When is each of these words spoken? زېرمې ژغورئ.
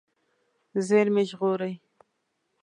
زېرمې 0.87 1.23
ژغورئ. 1.29 1.73